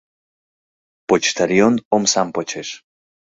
Почтальон 1.07 1.75
омсам 1.95 2.27
почеш. 2.35 2.69